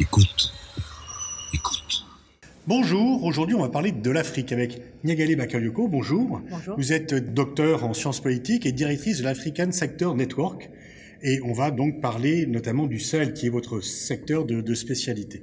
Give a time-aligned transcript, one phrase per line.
[0.00, 0.50] Écoute.
[1.52, 2.06] Écoute.
[2.66, 5.88] Bonjour, aujourd'hui on va parler de l'Afrique avec Niagale Bakayoko.
[5.88, 6.40] Bonjour.
[6.48, 6.74] Bonjour.
[6.78, 10.70] Vous êtes docteur en sciences politiques et directrice de l'African Sector Network.
[11.22, 15.42] Et on va donc parler notamment du Sahel, qui est votre secteur de, de spécialité.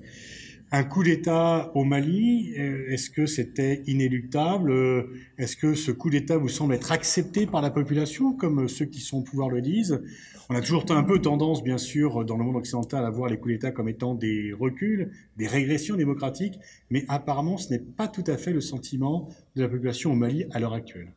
[0.70, 5.04] Un coup d'État au Mali, euh, est-ce que c'était inéluctable Euh,
[5.38, 9.00] Est-ce que ce coup d'État vous semble être accepté par la population, comme ceux qui
[9.00, 10.02] sont au pouvoir le disent?
[10.50, 13.38] On a toujours un peu tendance, bien sûr, dans le monde occidental, à voir les
[13.38, 18.24] coups d'État comme étant des reculs, des régressions démocratiques, mais apparemment ce n'est pas tout
[18.28, 21.14] à fait le sentiment de la population au Mali à l'heure actuelle.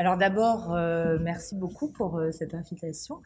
[0.00, 3.20] Alors d'abord, euh, merci beaucoup pour euh, cette invitation.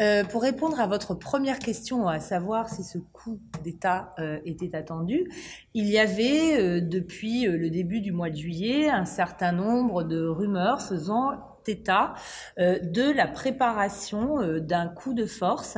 [0.00, 5.30] Euh, pour répondre à votre première question, à savoir si ce coup d'État était attendu,
[5.74, 10.82] il y avait depuis le début du mois de juillet un certain nombre de rumeurs
[10.82, 11.30] faisant
[11.66, 12.14] état
[12.56, 15.76] de la préparation d'un coup de force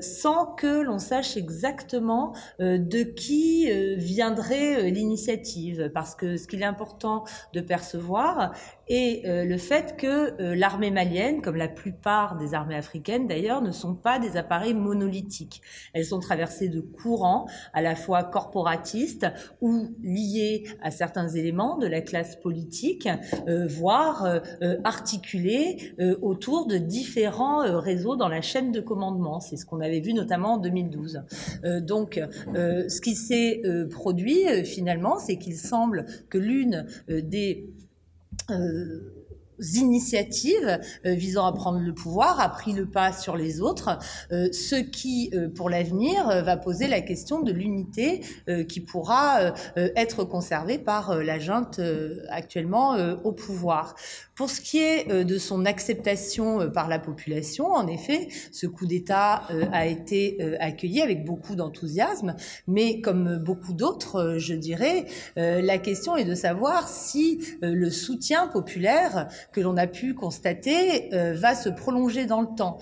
[0.00, 5.92] sans que l'on sache exactement de qui viendrait l'initiative.
[5.94, 8.52] Parce que ce qu'il est important de percevoir
[8.92, 13.62] est euh, le fait que euh, l'armée malienne, comme la plupart des armées africaines d'ailleurs,
[13.62, 15.62] ne sont pas des appareils monolithiques.
[15.92, 19.26] Elles sont traversées de courants à la fois corporatistes
[19.60, 23.08] ou liés à certains éléments de la classe politique,
[23.48, 24.40] euh, voire
[24.84, 29.40] articulés autour de différents réseaux dans la chaîne de commandement.
[29.40, 31.22] C'est ce qu'on avait vu notamment en 2012.
[31.64, 32.20] Euh, donc,
[32.54, 37.66] ce qui s'est produit finalement, c'est qu'il semble que l'une des
[38.52, 39.18] euh,
[39.74, 43.98] initiatives euh, visant à prendre le pouvoir a pris le pas sur les autres,
[44.32, 48.24] euh, ce qui, pour l'avenir, va poser la question de l'unité
[48.68, 51.80] qui pourra être conservée par la junte
[52.28, 53.94] actuellement au pouvoir.
[54.42, 58.66] Pour ce qui est euh, de son acceptation euh, par la population, en effet, ce
[58.66, 62.34] coup d'État euh, a été accueilli avec beaucoup d'enthousiasme,
[62.66, 65.04] mais comme beaucoup d'autres, je dirais,
[65.36, 71.54] la question est de savoir si le soutien populaire que l'on a pu constater va
[71.54, 72.78] se prolonger dans le temps,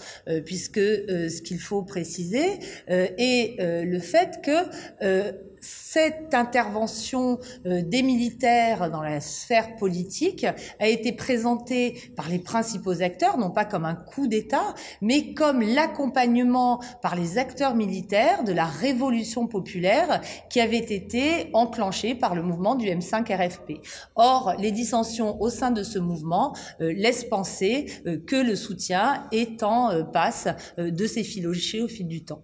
[0.47, 9.03] puisque ce qu'il faut préciser est le fait que cette intervention euh, des militaires dans
[9.03, 10.47] la sphère politique
[10.78, 15.60] a été présentée par les principaux acteurs, non pas comme un coup d'État, mais comme
[15.60, 22.43] l'accompagnement par les acteurs militaires de la révolution populaire qui avait été enclenchée par le
[22.43, 23.81] mouvement du M5 RFP.
[24.16, 29.26] Or, les dissensions au sein de ce mouvement euh, laissent penser euh, que le soutien
[29.32, 32.43] est en passe de s'effilocher au fil du temps.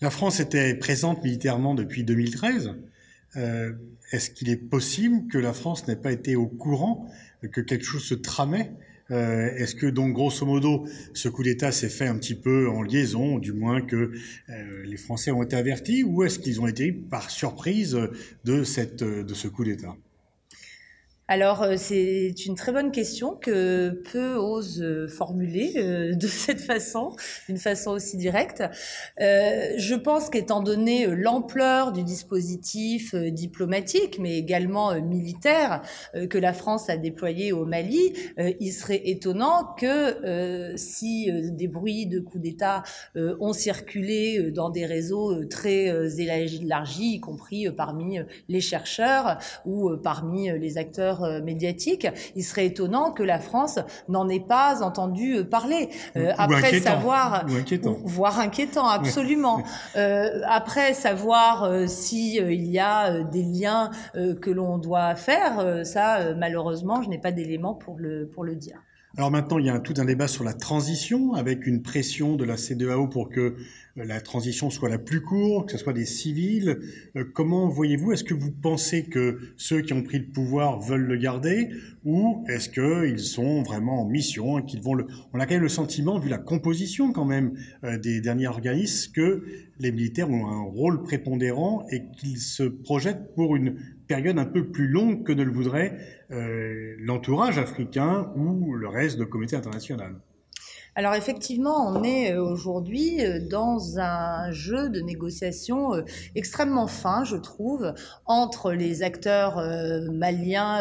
[0.00, 2.74] La France était présente militairement depuis 2013.
[3.36, 3.72] Euh,
[4.12, 7.08] Est-ce qu'il est possible que la France n'ait pas été au courant
[7.52, 8.72] que quelque chose se tramait?
[9.10, 12.82] Euh, Est-ce que donc grosso modo ce coup d'État s'est fait un petit peu en
[12.82, 14.12] liaison, du moins que
[14.48, 17.98] euh, les Français ont été avertis, ou est-ce qu'ils ont été par surprise
[18.44, 19.96] de cette de ce coup d'État?
[21.28, 26.60] Alors, euh, c'est une très bonne question que peu osent euh, formuler euh, de cette
[26.60, 27.16] façon,
[27.48, 28.62] d'une façon aussi directe.
[29.18, 35.82] Je pense qu'étant donné l'ampleur du dispositif diplomatique, mais également militaire
[36.30, 42.06] que la France a déployé au Mali, il serait étonnant que euh, si des bruits
[42.06, 42.82] de coups d'État
[43.16, 50.78] ont circulé dans des réseaux très élargis, y compris parmi les chercheurs ou parmi les
[50.78, 53.78] acteurs euh, médiatiques, il serait étonnant que la France
[54.08, 55.88] n'en ait pas entendu euh, parler.
[56.16, 56.90] Euh, après inquiétant.
[56.90, 57.96] savoir, Ou inquiétant.
[58.04, 59.62] voire inquiétant, absolument.
[59.96, 65.58] Euh, après savoir euh, si il y a des liens euh, que l'on doit faire,
[65.60, 68.78] euh, ça euh, malheureusement, je n'ai pas d'éléments pour le pour le dire.
[69.18, 72.44] Alors maintenant, il y a tout un débat sur la transition, avec une pression de
[72.44, 73.54] la CEDEAO pour que euh,
[73.94, 76.80] la transition soit la plus courte, que ce soit des civils.
[77.16, 81.06] Euh, comment voyez-vous Est-ce que vous pensez que ceux qui ont pris le pouvoir veulent
[81.06, 81.70] le garder,
[82.04, 85.62] ou est-ce qu'ils sont vraiment en mission et qu'ils vont le On a quand même
[85.62, 87.54] le sentiment, vu la composition quand même
[87.84, 89.46] euh, des derniers organismes, que
[89.78, 93.76] les militaires ont un rôle prépondérant et qu'ils se projettent pour une
[94.06, 95.98] période un peu plus longue que ne le voudrait
[96.30, 100.16] euh, l'entourage africain ou le reste de la communauté internationale.
[100.98, 105.92] Alors effectivement, on est euh, aujourd'hui euh, dans un jeu de négociation
[106.34, 107.92] extrêmement fin, je trouve,
[108.24, 109.56] entre les acteurs
[110.10, 110.78] maliens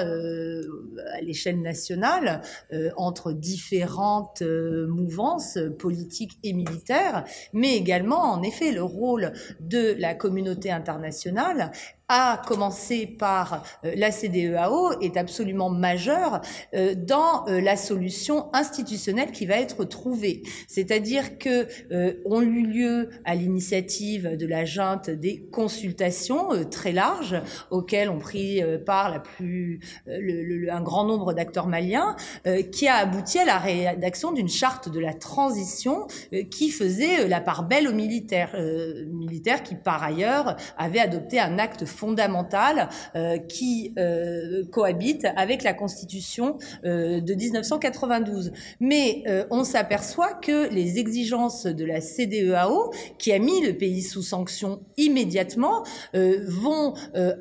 [1.13, 2.41] à l'échelle nationale,
[2.95, 10.71] entre différentes mouvances politiques et militaires, mais également, en effet, le rôle de la communauté
[10.71, 11.71] internationale
[12.07, 16.41] à commencer par euh, la CDEAO, est absolument majeur
[16.75, 20.43] euh, dans euh, la solution institutionnelle qui va être trouvée.
[20.67, 21.67] C'est-à-dire que
[22.25, 27.41] ont eu lieu à l'initiative de la junte des consultations très larges
[27.71, 32.15] auxquelles ont pris part la plus, le, un grand nombre d'acteurs maliens,
[32.71, 36.07] qui a abouti à la rédaction d'une charte de la transition
[36.51, 38.55] qui faisait la part belle aux militaires,
[39.11, 45.73] militaires qui par ailleurs avaient adopté un acte fondamentale euh, qui euh, cohabite avec la
[45.73, 48.51] Constitution euh, de 1992.
[48.79, 54.21] Mais on s'aperçoit que les exigences de la CDEAO, qui a mis le pays sous
[54.21, 55.83] sanction immédiatement,
[56.13, 56.93] vont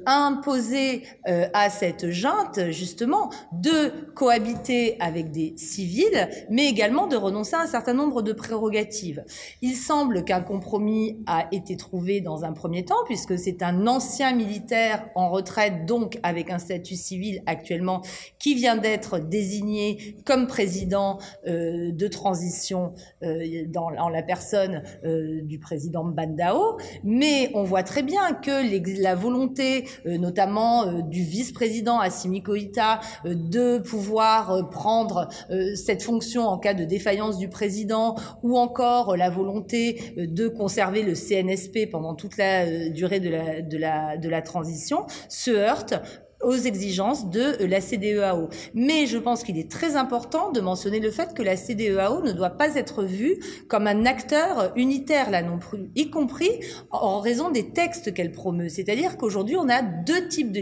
[0.06, 7.62] imposer à cette junte justement de cohabiter avec des civils, mais également de renoncer à
[7.62, 9.24] un certain nombre de prérogatives.
[9.62, 14.32] Il semble qu'un compromis a été trouvé dans un premier temps, puisque c'est un ancien
[14.44, 18.02] militaire en retraite, donc avec un statut civil actuellement,
[18.38, 22.92] qui vient d'être désigné comme président euh, de transition
[23.22, 26.78] euh, dans, la personne euh, du président Mbandao.
[27.02, 34.68] Mais on voit très bien que la volonté, notamment du vice-président Assimi Koïta, de pouvoir
[34.70, 35.28] prendre
[35.74, 41.14] cette fonction en cas de défaillance du président, ou encore la volonté de conserver le
[41.14, 46.00] CNSP pendant toute la durée de la, de la transition se heurte
[46.44, 48.48] aux exigences de la CDEAO.
[48.74, 52.32] Mais je pense qu'il est très important de mentionner le fait que la CDEAO ne
[52.32, 53.38] doit pas être vue
[53.68, 56.50] comme un acteur unitaire là non plus, y compris
[56.90, 58.68] en raison des textes qu'elle promeut.
[58.68, 60.60] C'est-à-dire qu'aujourd'hui, on a deux types de,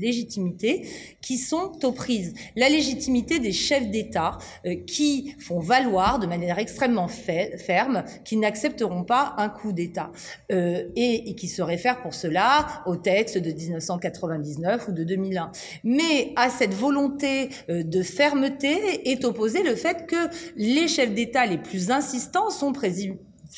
[0.00, 0.86] légitimité
[1.20, 2.34] qui sont aux prises.
[2.56, 9.04] La légitimité des chefs d'État euh, qui font valoir de manière extrêmement ferme qu'ils n'accepteront
[9.04, 10.10] pas un coup d'État
[10.52, 15.50] euh, et, et qui se réfèrent pour cela au texte de 1999 ou de 2001.
[15.84, 20.16] Mais à cette volonté euh, de fermeté est opposé le fait que
[20.56, 22.72] les chefs d'État les plus insistants sont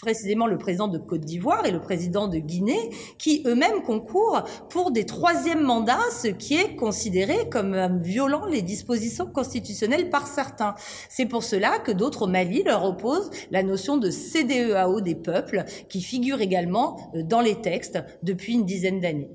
[0.00, 4.90] précisément le président de Côte d'Ivoire et le président de Guinée, qui eux-mêmes concourent pour
[4.90, 10.74] des troisièmes mandats, ce qui est considéré comme euh, violant les dispositions constitutionnelles par certains.
[11.08, 15.64] C'est pour cela que d'autres au Mali leur opposent la notion de CDEAO des peuples,
[15.88, 19.30] qui figure également euh, dans les textes depuis une dizaine d'années.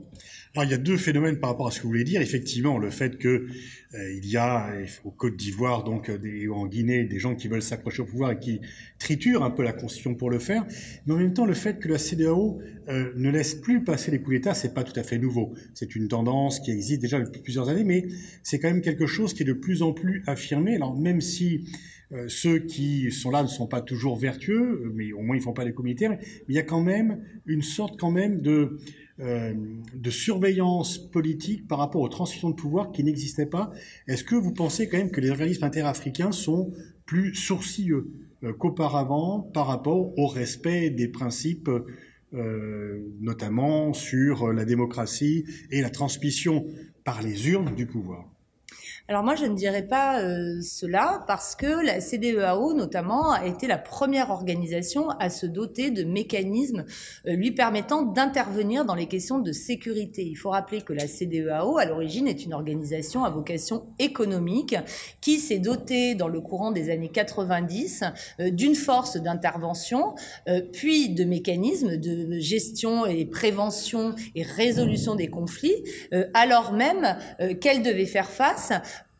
[0.56, 2.22] Alors, il y a deux phénomènes par rapport à ce que vous voulez dire.
[2.22, 3.48] Effectivement, le fait que
[3.96, 4.72] euh, il y a
[5.04, 8.34] au Côte d'Ivoire, donc euh, des, en Guinée, des gens qui veulent s'accrocher au pouvoir
[8.34, 8.62] et qui
[9.00, 10.64] triturent un peu la constitution pour le faire.
[11.08, 14.20] Mais en même temps, le fait que la CDAO euh, ne laisse plus passer les
[14.20, 15.56] coups d'État, c'est pas tout à fait nouveau.
[15.74, 18.06] C'est une tendance qui existe déjà depuis plusieurs années, mais
[18.44, 20.76] c'est quand même quelque chose qui est de plus en plus affirmé.
[20.76, 21.66] Alors même si
[22.28, 25.66] ceux qui sont là ne sont pas toujours vertueux, mais au moins ils font pas
[25.66, 27.98] des coups militaires, mais il y a quand même une sorte
[29.20, 29.54] euh,
[29.94, 33.72] de surveillance politique par rapport aux transitions de pouvoir qui n'existaient pas.
[34.08, 36.74] Est-ce que vous pensez quand même que les organismes interafricains sont
[37.06, 38.08] plus sourcilleux
[38.44, 41.70] euh, qu'auparavant par rapport au respect des principes,
[42.34, 46.66] euh, notamment sur la démocratie et la transmission
[47.04, 48.33] par les urnes du pouvoir?
[49.10, 53.68] Alors moi, je ne dirais pas euh, cela parce que la CDEAO, notamment, a été
[53.68, 56.86] la première organisation à se doter de mécanismes
[57.28, 60.24] euh, lui permettant d'intervenir dans les questions de sécurité.
[60.24, 64.78] Il faut rappeler que la CDEAO, à l'origine, est une organisation à vocation économique
[65.20, 68.06] qui s'est dotée, dans le courant des années 90,
[68.40, 70.16] euh, d'une force d'intervention,
[70.72, 75.84] puis de mécanismes de gestion et prévention et résolution des conflits,
[76.34, 77.18] alors même
[77.60, 78.72] qu'elle devait faire face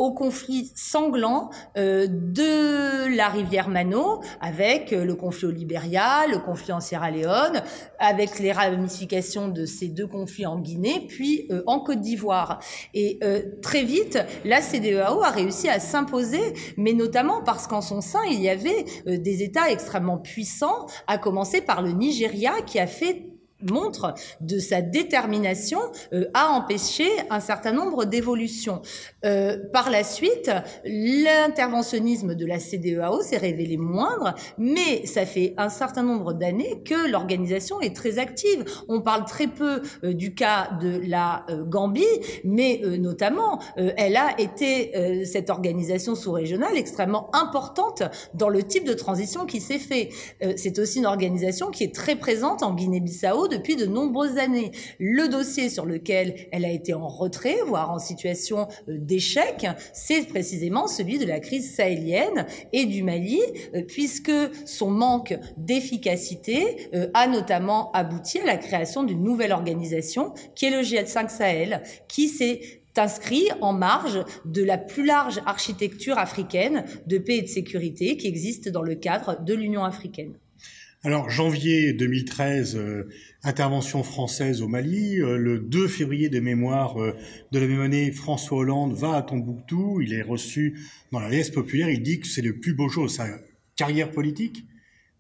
[0.04, 6.40] au conflit sanglant euh, de la rivière Mano, avec euh, le conflit au Libéria, le
[6.40, 7.64] conflit en Sierra Leone,
[8.00, 12.60] avec les ramifications de ces deux conflits en Guinée, puis euh, en Côte d'Ivoire.
[12.94, 13.20] Et
[13.62, 16.42] très vite, la CDEAO a réussi à s'imposer,
[16.76, 21.62] mais notamment parce qu'en son sein, il y avait des États extrêmement puissants, à commencer
[21.62, 23.33] par le Nigeria, qui a fait
[23.70, 25.80] montre de sa détermination
[26.14, 28.82] euh, à empêcher un certain nombre d'évolutions.
[29.26, 30.52] Euh, par la suite,
[30.86, 37.10] l'interventionnisme de la CDEAO s'est révélé moindre, mais ça fait un certain nombre d'années que
[37.10, 38.66] l'organisation est très active.
[38.88, 42.04] On parle très peu euh, du cas de la Gambie,
[42.44, 48.04] mais notamment, elle a été, cette organisation sous-régionale, extrêmement importante
[48.34, 50.10] dans le type de transition qui s'est fait.
[50.56, 54.72] C'est aussi une organisation qui est très présente en Guinée-Bissau depuis de nombreuses années.
[55.00, 60.88] Le dossier sur lequel elle a été en retrait, voire en situation d'échec, c'est précisément
[60.88, 63.42] celui de la crise sahélienne et du Mali,
[63.88, 64.32] puisque
[64.66, 70.82] son manque d'efficacité a notamment abouti à la création d'une nouvelle organisation qui est le
[70.82, 77.38] GL5 Sahel, qui s'est inscrit en marge de la plus large architecture africaine de paix
[77.38, 80.34] et de sécurité qui existe dans le cadre de l'Union africaine.
[81.06, 83.10] Alors, janvier 2013, euh,
[83.44, 85.20] intervention française au Mali.
[85.20, 87.14] Euh, le 2 février de mémoire euh,
[87.52, 90.00] de la même année, François Hollande va à Tombouctou.
[90.00, 90.80] Il est reçu
[91.12, 91.90] dans la liesse populaire.
[91.90, 93.28] Il dit que c'est le plus beau jour de sa
[93.76, 94.66] carrière politique.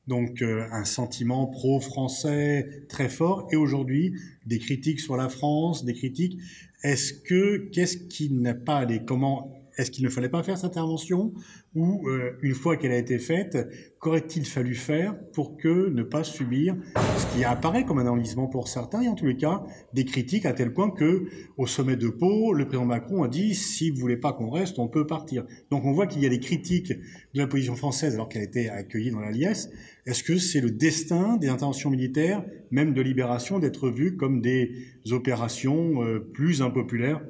[0.08, 3.48] Donc, un sentiment pro-français très fort.
[3.52, 6.40] Et aujourd'hui, des critiques sur la France, des critiques
[6.84, 10.65] est-ce que qu'est-ce qui n'a pas allé Comment est-ce qu'il ne fallait pas faire cette
[10.65, 11.34] intervention
[11.75, 13.58] ou euh, une fois qu'elle a été faite,
[14.00, 16.75] qu'aurait-il fallu faire pour que ne pas subir
[17.18, 19.63] ce qui apparaît comme un enlisement pour certains et en tous les cas
[19.94, 21.25] des critiques à tel point que
[21.58, 24.80] au sommet de Pau, le président Macron a dit si vous voulez pas qu'on reste,
[24.80, 25.46] on peut partir.
[25.72, 26.94] Donc on voit qu'il y a des critiques
[27.34, 29.70] de la position française alors qu'elle a été accueillie dans la liesse.
[30.06, 34.72] Est-ce que c'est le destin des interventions militaires, même de libération, d'être vues comme des
[35.12, 37.22] opérations euh, plus impopulaires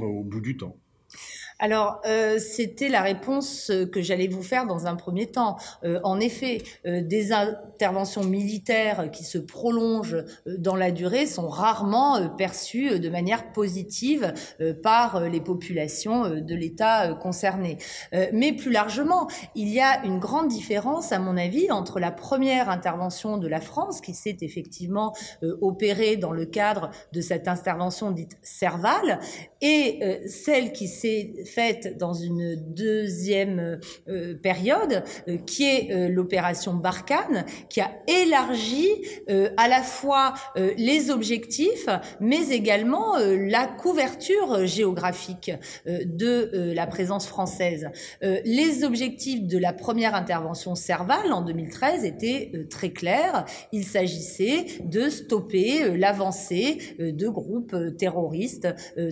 [0.00, 0.76] au bout du temps?
[1.58, 5.56] Alors, euh, c'était la réponse euh, que j'allais vous faire dans un premier temps.
[5.84, 12.98] Euh, en effet, des interventions militaires qui se prolongent dans la durée sont rarement perçues
[12.98, 14.32] de manière positive
[14.82, 17.78] par les populations de l'État concerné.
[18.32, 22.68] mais plus largement, il y a une grande différence, à mon avis, entre la première
[22.68, 25.14] intervention de la France, qui s'est effectivement
[25.60, 29.20] opérée dans le cadre de cette intervention dite Serval,
[29.60, 36.74] et celle qui s'est faite dans une deuxième euh, période, euh, qui est euh, l'opération
[36.74, 38.88] Barkhane, qui a élargi
[39.56, 40.34] à la fois
[40.76, 41.88] les objectifs,
[42.20, 45.52] mais également la couverture géographique
[45.86, 47.88] de la présence française.
[48.22, 53.44] les objectifs de la première intervention Serval en 2013 étaient très clairs.
[53.72, 58.68] Il s'agissait de stopper l'avancée de groupes terroristes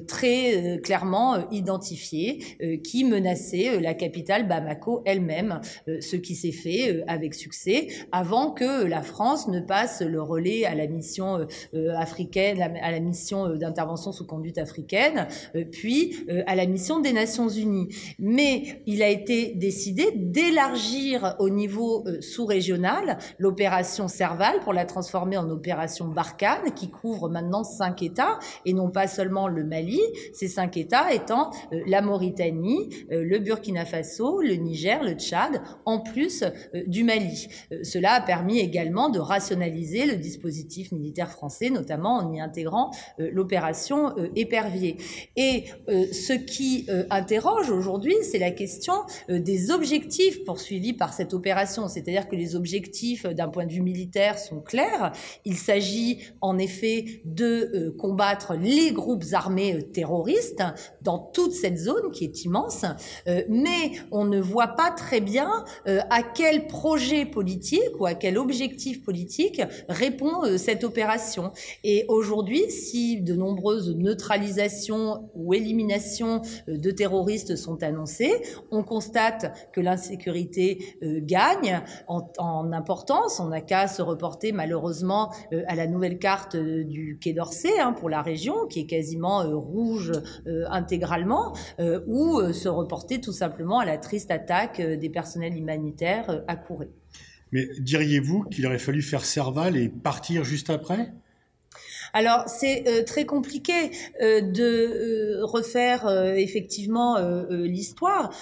[0.07, 2.22] très clairement identifiés
[2.62, 7.88] euh, qui menaçait euh, la capitale Bamako elle-même, euh, ce qui s'est fait avec succès
[8.12, 11.47] avant que la France ne passe le relais à la mission
[11.97, 15.26] africaine, à la mission d'intervention sous conduite africaine,
[15.71, 17.88] puis à la mission des Nations Unies.
[18.19, 25.49] Mais il a été décidé d'élargir au niveau sous-régional l'opération Serval pour la transformer en
[25.50, 30.00] opération Barkhane qui couvre maintenant cinq États et non pas seulement le Mali,
[30.33, 31.50] ces cinq États étant
[31.87, 37.49] la Mauritanie, euh, le Burkina Faso, le Niger, le Tchad, en plus euh, du Mali.
[37.73, 42.90] Euh, cela a permis également de rationaliser le dispositif militaire français, notamment en y intégrant
[43.19, 44.97] l'opération Épervier.
[45.37, 48.95] Et ce qui interroge aujourd'hui, c'est la question
[49.28, 51.88] des objectifs poursuivis par cette opération.
[51.88, 55.12] C'est-à-dire que les objectifs d'un point de vue militaire sont clairs.
[55.45, 60.62] Il s'agit en effet de combattre les groupes armés terroristes
[61.02, 62.85] dans toute cette zone qui est immense,
[63.26, 68.14] euh, mais on ne voit pas très bien euh, à quel projet politique ou à
[68.14, 71.52] quel objectif politique répond euh, cette opération.
[71.85, 78.32] Et aujourd'hui, si de nombreuses neutralisations ou éliminations de terroristes sont annoncées,
[78.71, 83.40] on constate que l'insécurité gagne en, en, importance.
[83.40, 85.32] On n'a qu'à se reporter malheureusement
[85.66, 90.12] à la nouvelle carte du Quai d'Orsay hein, pour la région, qui est quasiment rouge
[90.71, 91.52] intégralement
[92.07, 96.41] ou euh, se reporter tout simplement à la triste attaque euh, des personnels humanitaires euh,
[96.49, 96.89] à Kouré.
[97.53, 101.13] Mais diriez-vous qu'il aurait fallu faire Serval et partir juste après?
[102.15, 107.17] Alors c'est très compliqué de refaire effectivement
[107.49, 108.35] l'histoire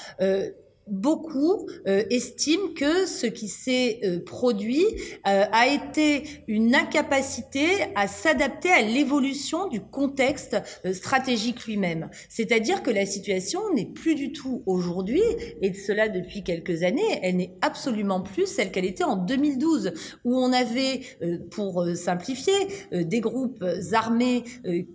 [0.90, 4.85] beaucoup euh, estiment que ce qui s'est euh, produit
[5.26, 10.56] euh, a été une incapacité à s'adapter à l'évolution du contexte
[10.92, 12.11] stratégique lui-même.
[12.28, 15.23] C'est-à-dire que la situation n'est plus du tout aujourd'hui,
[15.62, 19.92] et cela depuis quelques années, elle n'est absolument plus celle qu'elle était en 2012,
[20.25, 21.00] où on avait,
[21.50, 22.52] pour simplifier,
[22.92, 24.44] des groupes armés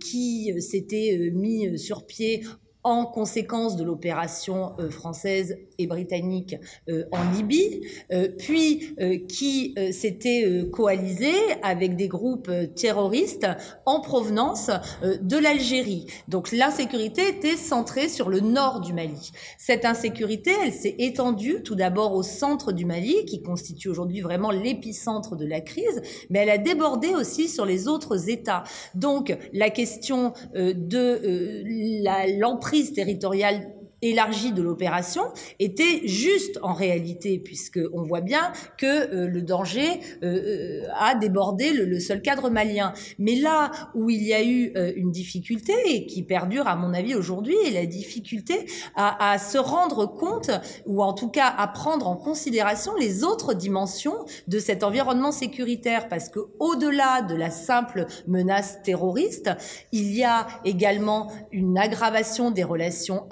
[0.00, 2.42] qui s'étaient mis sur pied
[2.86, 6.56] en conséquence de l'opération euh, française et britannique
[6.88, 8.94] euh, en Libye, euh, puis
[9.28, 13.46] qui s'était coalisé avec des groupes terroristes
[13.84, 14.70] en provenance
[15.02, 16.06] de l'Algérie.
[16.28, 19.32] Donc l'insécurité était centrée sur le nord du Mali.
[19.58, 24.50] Cette insécurité, elle s'est étendue tout d'abord au centre du Mali, qui constitue aujourd'hui vraiment
[24.50, 28.64] l'épicentre de la crise, mais elle a débordé aussi sur les autres États.
[28.94, 35.22] Donc la question de l'emprise territoriale élargie de l'opération
[35.58, 41.14] était juste en réalité, puisque on voit bien que euh, le danger euh, euh, a
[41.14, 42.92] débordé le, seul cadre malien.
[43.18, 47.14] Mais là où il y a eu une difficulté et qui perdure à mon avis
[47.14, 50.50] aujourd'hui, est la difficulté à, à, se rendre compte,
[50.84, 56.08] ou en tout cas à prendre en considération les autres dimensions de cet environnement sécuritaire,
[56.08, 59.50] parce que au-delà de la simple menace terroriste,
[59.92, 63.24] il y a également une aggravation des relations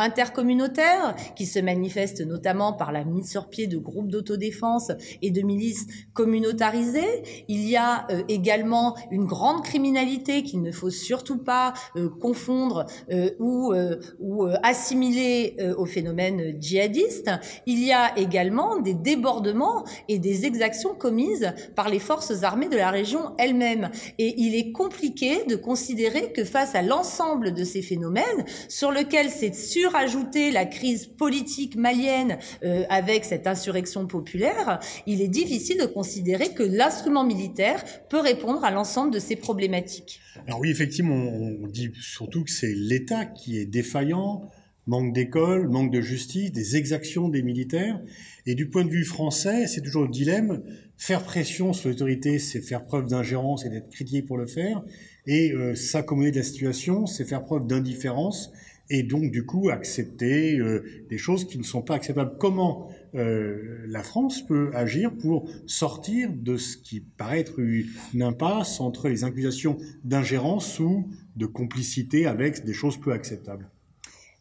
[0.55, 4.93] intercommunautaires qui se manifeste notamment par la mise sur pied de groupes d'autodéfense
[5.23, 7.45] et de milices communautarisées.
[7.49, 12.87] Il y a euh, également une grande criminalité qu'il ne faut surtout pas euh, confondre
[13.11, 13.75] euh, ou,
[14.21, 17.31] ou assimiler au phénomène djihadiste.
[17.67, 22.77] Il y a également des débordements et des exactions commises par les forces armées de
[22.77, 23.91] la région elle-même.
[24.19, 29.31] Et il est compliqué de considérer que face à l'ensemble de ces phénomènes, sur lequel
[29.31, 35.87] s'est surajouté la crise politique malienne euh, avec cette insurrection populaire, il est difficile de
[35.87, 40.21] considérer que l'instrument militaire peut répondre à l'ensemble de ces problématiques.
[40.47, 44.51] Alors oui, effectivement, on dit surtout que c'est l'État qui est défaillant,
[44.87, 48.01] manque d'école, manque de justice, des exactions des militaires.
[48.47, 50.63] Et du point de vue français, c'est toujours le dilemme.
[50.97, 54.83] Faire pression sur l'autorité, c'est faire preuve d'ingérence et d'être critiqué pour le faire.
[55.27, 58.53] Et euh, s'accommoder de la situation, c'est faire preuve d'indifférence
[58.91, 62.37] et donc du coup accepter euh, des choses qui ne sont pas acceptables.
[62.39, 68.81] Comment euh, la France peut agir pour sortir de ce qui paraît être une impasse
[68.81, 73.71] entre les accusations d'ingérence ou de complicité avec des choses peu acceptables?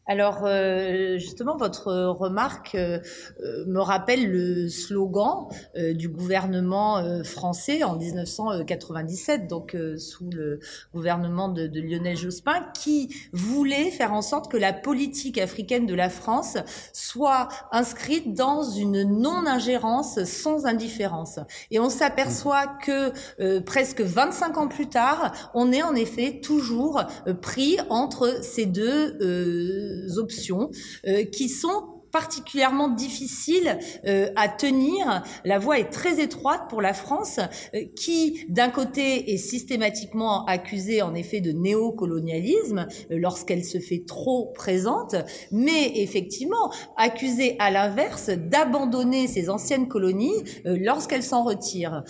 [0.06, 3.00] Alors euh, justement, votre remarque euh,
[3.42, 10.60] euh, me rappelle le slogan du gouvernement français en 1997, donc sous le
[10.94, 15.96] gouvernement de, de, Lionel Jospin, qui voulait faire en sorte que la politique africaine de
[15.96, 16.58] la France
[16.92, 21.40] soit inscrite dans une non-ingérence sans indifférence.
[21.72, 27.04] Et on s'aperçoit que presque 25 ans plus tard, on est en effet toujours
[27.42, 30.72] pris entre ces deux options
[31.08, 35.24] euh, qui sont particulièrement difficile euh, à tenir.
[35.44, 37.40] La voie est très étroite pour la France,
[37.74, 44.04] euh, qui d'un côté est systématiquement accusée en effet de néocolonialisme euh, lorsqu'elle se fait
[44.06, 45.16] trop présente,
[45.52, 52.04] mais effectivement accusée à l'inverse d'abandonner ses anciennes colonies lorsqu'elle s'en retire.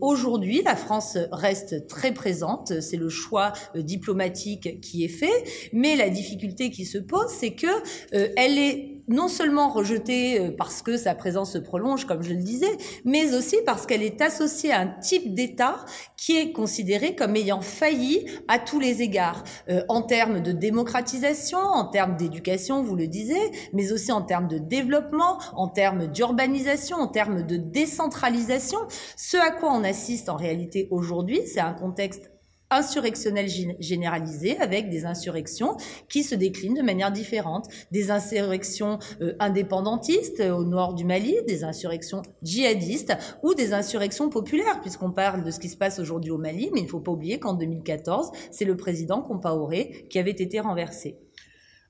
[0.00, 5.44] Aujourd'hui, la France reste très présente, c'est le choix diplomatique qui est fait,
[5.74, 7.66] mais la difficulté qui se pose, c'est que
[8.12, 12.42] elle est non seulement rejetée euh, parce que sa présence se prolonge, comme je le
[12.42, 15.84] disais, mais aussi parce qu'elle est associée à un type d'État
[16.16, 21.58] qui est considéré comme ayant failli à tous les égards, euh, en termes de démocratisation,
[21.58, 26.96] en termes d'éducation, vous le disiez, mais aussi en termes de développement, en termes d'urbanisation,
[26.96, 28.78] en termes de décentralisation.
[29.16, 32.29] Ce à quoi on assiste en réalité aujourd'hui, c'est un contexte
[32.70, 33.48] insurrectionnelle
[33.80, 35.76] généralisée avec des insurrections
[36.08, 37.66] qui se déclinent de manière différente.
[37.90, 44.80] Des insurrections euh, indépendantistes au nord du Mali, des insurrections djihadistes ou des insurrections populaires,
[44.80, 47.12] puisqu'on parle de ce qui se passe aujourd'hui au Mali, mais il ne faut pas
[47.12, 51.18] oublier qu'en 2014, c'est le président Compaoré qui avait été renversé.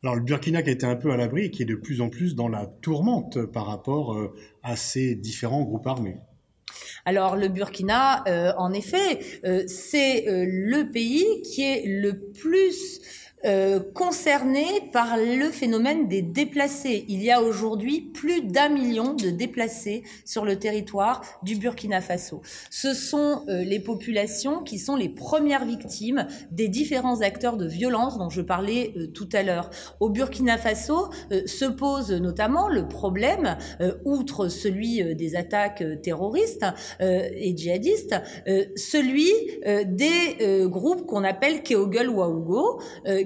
[0.02, 2.08] Alors le Burkina qui été un peu à l'abri et qui est de plus en
[2.08, 6.16] plus dans la tourmente par rapport euh, à ces différents groupes armés.
[7.04, 13.00] Alors le Burkina, euh, en effet, euh, c'est euh, le pays qui est le plus
[13.46, 17.07] euh, concernés par le phénomène des déplacés.
[17.09, 22.42] Il y a aujourd'hui plus d'un million de déplacés sur le territoire du Burkina Faso.
[22.68, 28.18] Ce sont euh, les populations qui sont les premières victimes des différents acteurs de violence
[28.18, 29.70] dont je parlais euh, tout à l'heure.
[30.00, 31.09] Au Burkina Faso
[31.46, 33.57] se pose notamment le problème,
[34.05, 36.66] outre celui des attaques terroristes
[37.00, 38.16] et djihadistes,
[38.76, 39.31] celui
[39.87, 42.81] des groupes qu'on appelle Keogel Ouaougo,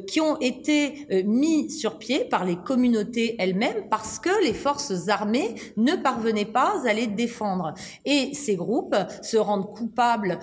[0.06, 5.54] qui ont été mis sur pied par les communautés elles-mêmes parce que les forces armées
[5.76, 7.74] ne parvenaient pas à les défendre.
[8.04, 10.38] Et ces groupes se rendent coupables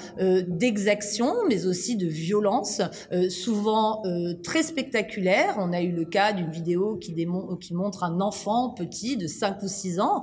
[0.47, 2.81] d'exactions, mais aussi de violences,
[3.29, 4.03] souvent
[4.43, 5.55] très spectaculaires.
[5.59, 7.13] On a eu le cas d'une vidéo qui,
[7.59, 10.21] qui montre un enfant petit de 5 ou 6 ans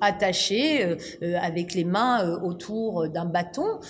[0.00, 0.96] attaché
[1.40, 3.80] avec les mains autour d'un bâton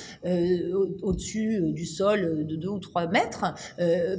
[1.03, 3.45] au-dessus du sol de 2 ou 3 mètres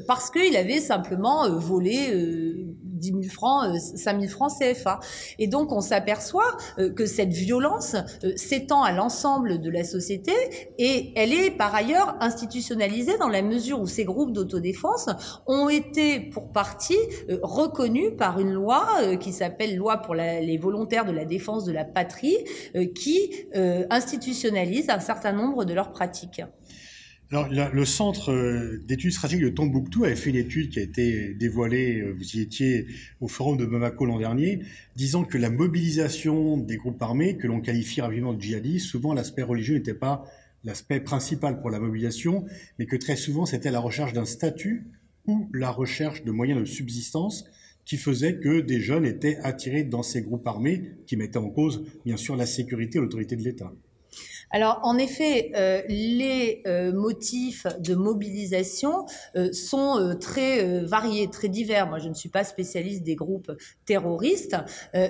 [0.08, 2.56] parce qu'il avait simplement volé
[3.02, 5.00] 10 000 francs, 5 000 francs CFA.
[5.40, 6.58] Et donc on s'aperçoit
[6.96, 7.96] que cette violence
[8.36, 10.34] s'étend à l'ensemble de la société
[10.78, 15.10] et elle est par ailleurs institutionnalisée dans la mesure où ces groupes d'autodéfense
[15.48, 17.00] ont été pour partie
[17.42, 18.88] reconnus par une loi
[19.20, 22.38] qui s'appelle loi pour les volontaires de la défense de la patrie
[22.96, 23.32] qui
[23.90, 26.44] institutionnalise un certain nombre de leurs pratiques.
[27.34, 31.34] Alors, le centre euh, d'études stratégiques de Tombouctou avait fait une étude qui a été
[31.34, 32.88] dévoilée, euh, vous y étiez
[33.22, 34.64] au forum de Bamako l'an dernier,
[34.98, 39.44] disant que la mobilisation des groupes armés, que l'on qualifie rapidement de djihadistes, souvent l'aspect
[39.44, 40.26] religieux n'était pas
[40.66, 42.44] l'aspect principal pour la mobilisation,
[42.78, 44.88] mais que très souvent c'était la recherche d'un statut
[45.26, 47.46] ou la recherche de moyens de subsistance
[47.86, 51.86] qui faisait que des jeunes étaient attirés dans ces groupes armés qui mettaient en cause,
[52.04, 53.72] bien sûr, la sécurité et l'autorité de l'État.
[54.52, 61.88] Alors, en effet, euh, les euh, motifs de mobilisation euh, sont très variés, très divers.
[61.88, 63.52] Moi, je ne suis pas spécialiste des groupes
[63.86, 64.56] terroristes,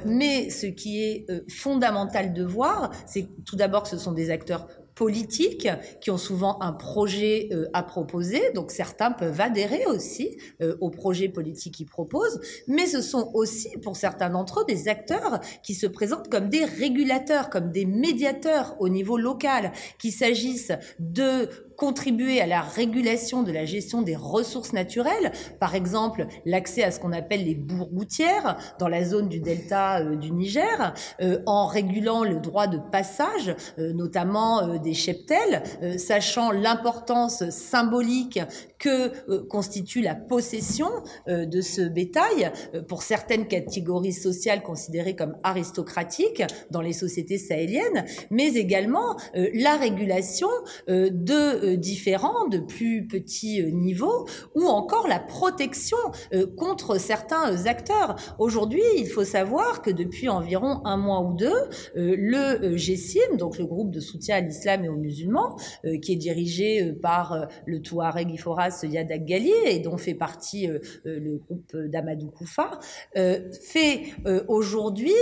[0.05, 4.67] mais ce qui est fondamental de voir, c'est tout d'abord que ce sont des acteurs
[5.01, 5.67] politiques
[5.99, 8.39] qui ont souvent un projet euh, à proposer.
[8.53, 13.69] Donc certains peuvent adhérer aussi euh, au projet politique qu'ils proposent, mais ce sont aussi
[13.81, 18.75] pour certains d'entre eux des acteurs qui se présentent comme des régulateurs, comme des médiateurs
[18.79, 21.49] au niveau local, qu'il s'agisse de
[21.81, 26.99] contribuer à la régulation de la gestion des ressources naturelles, par exemple l'accès à ce
[26.99, 32.23] qu'on appelle les bourgoutières dans la zone du delta euh, du Niger, euh, en régulant
[32.23, 35.63] le droit de passage, euh, notamment des cheptels,
[35.97, 38.39] sachant l'importance symbolique
[38.81, 40.89] que constitue la possession
[41.27, 42.51] de ce bétail
[42.87, 50.49] pour certaines catégories sociales considérées comme aristocratiques dans les sociétés sahéliennes, mais également la régulation
[50.87, 55.97] de différents, de plus petits euh, niveaux, ou encore la protection
[56.33, 58.15] euh, contre certains euh, acteurs.
[58.39, 63.65] Aujourd'hui, il faut savoir que depuis environ un mois ou deux, le GSIM, donc le
[63.65, 65.55] groupe de soutien à l'islam et aux musulmans,
[66.01, 70.67] qui est dirigé par le Touareg Iforas Yadak Gali et dont fait partie
[71.03, 72.79] le groupe d'Amadou Koufa,
[73.13, 74.01] fait
[74.47, 75.13] aujourd'hui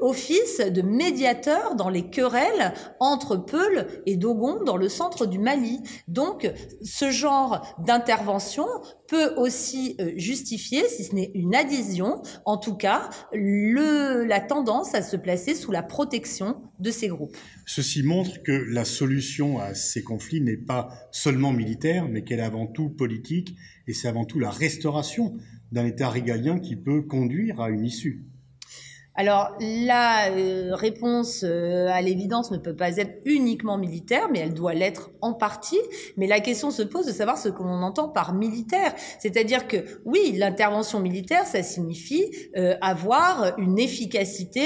[0.00, 5.80] office de médiateur dans les querelles entre Peul et Dogon dans le centre du Mali.
[6.08, 6.50] Donc,
[6.82, 8.66] ce genre d'intervention
[9.06, 15.02] peut aussi euh, justifier, si ce n'est une adhésion, en tout cas, la tendance à
[15.02, 17.36] se placer sous la protection de ces groupes.
[17.66, 22.42] Ceci montre que la solution à ces conflits n'est pas seulement militaire, mais qu'elle est
[22.42, 23.56] avant tout politique,
[23.86, 25.38] et c'est avant tout la restauration
[25.72, 28.24] d'un État régalien qui peut conduire à une issue.
[29.16, 34.54] Alors la euh, réponse euh, à l'évidence ne peut pas être uniquement militaire, mais elle
[34.54, 35.78] doit l'être en partie.
[36.16, 38.92] Mais la question se pose de savoir ce que l'on entend par militaire.
[39.20, 44.64] C'est-à-dire que oui, l'intervention militaire, ça signifie euh, avoir une efficacité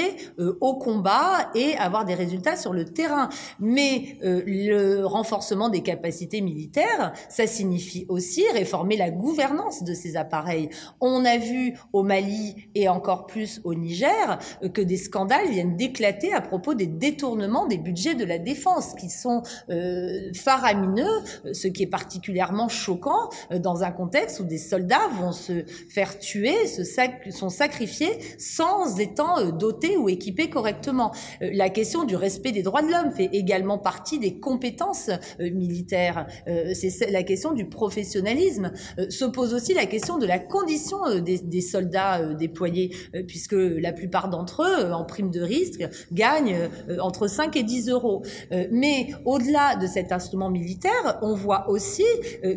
[0.61, 3.29] au combat et avoir des résultats sur le terrain.
[3.59, 10.69] Mais le renforcement des capacités militaires, ça signifie aussi réformer la gouvernance de ces appareils.
[11.01, 14.38] On a vu au Mali et encore plus au Niger euh,
[14.73, 19.09] que des scandales viennent d'éclater à propos des détournements des budgets de la défense, qui
[19.09, 21.05] sont euh, faramineux,
[21.45, 26.19] euh, ce qui est particulièrement choquant dans un contexte où des soldats vont se faire
[26.19, 26.83] tuer, se
[27.31, 31.13] sont sacrifiés sans étant dotés ou équipés correctement.
[31.41, 36.27] La question du respect des droits de l'homme fait également partie des compétences militaires.
[36.73, 38.71] C'est la question du professionnalisme.
[39.09, 42.95] Se pose aussi la question de la condition des, des soldats déployés,
[43.27, 47.63] puisque la plupart d'entre eux, euh, en prime de risque, gagnent euh, entre 5 et
[47.63, 48.23] 10 euros.
[48.51, 52.03] Euh, mais au-delà de cet instrument militaire, on voit aussi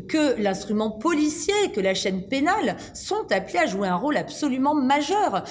[0.09, 5.45] que l'instrument policier, que la chaîne pénale sont appelés à jouer un rôle absolument majeur.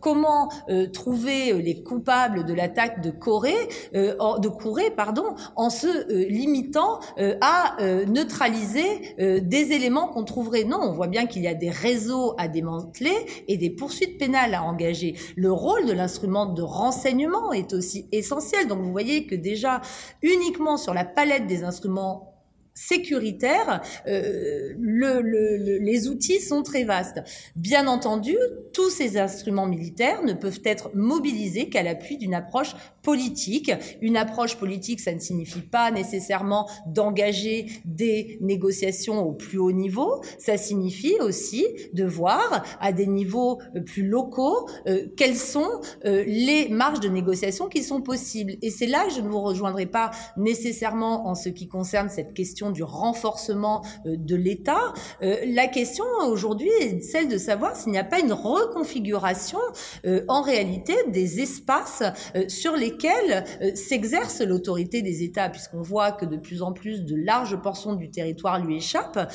[0.00, 0.48] comment
[0.92, 7.00] trouver les coupables de l'attaque de Corée, de Corée, pardon, en se limitant
[7.40, 10.64] à neutraliser des éléments qu'on trouverait?
[10.64, 13.14] Non, on voit bien qu'il y a des réseaux à démanteler
[13.48, 15.14] et des poursuites pénales à engager.
[15.52, 18.68] Rôle de l'instrument de renseignement est aussi essentiel.
[18.68, 19.80] Donc vous voyez que déjà,
[20.22, 22.31] uniquement sur la palette des instruments
[22.74, 27.20] sécuritaire, euh, le, le, les outils sont très vastes.
[27.56, 28.36] Bien entendu,
[28.72, 33.72] tous ces instruments militaires ne peuvent être mobilisés qu'à l'appui d'une approche politique.
[34.00, 40.22] Une approche politique, ça ne signifie pas nécessairement d'engager des négociations au plus haut niveau,
[40.38, 46.24] ça signifie aussi de voir à des niveaux euh, plus locaux euh, quelles sont euh,
[46.26, 48.56] les marges de négociation qui sont possibles.
[48.62, 52.34] Et c'est là que je ne vous rejoindrai pas nécessairement en ce qui concerne cette
[52.34, 54.92] question du renforcement euh, de l'État.
[55.22, 59.58] Euh, la question aujourd'hui est celle de savoir s'il n'y a pas une reconfiguration
[60.04, 62.02] euh, en réalité des espaces
[62.48, 63.44] sur lesquels
[63.74, 68.10] s'exerce l'autorité des États, puisqu'on voit que de plus en plus de larges portions du
[68.10, 69.30] territoire lui échappent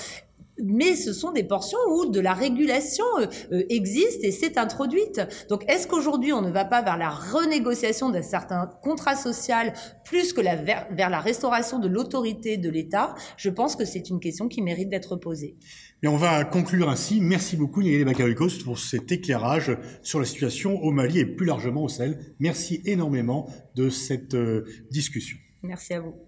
[0.64, 5.22] mais ce sont des portions où de la régulation euh, euh, existe et s'est introduite.
[5.50, 10.34] Donc est-ce qu'aujourd'hui on ne va pas vers la renégociation d'un certain contrat social plus
[10.34, 13.16] que la, vers, la restauration de l'autorité de l'État?
[13.38, 15.58] Je pense que c'est une question qui mérite d'être posée.
[16.04, 17.22] Et on va conclure ainsi.
[17.22, 21.84] Merci beaucoup Nigali Bakarikos pour cet éclairage sur la situation au Mali et plus largement
[21.84, 22.36] au Sahel.
[22.40, 25.38] Merci énormément de cette euh, discussion.
[25.64, 26.27] Merci à vous.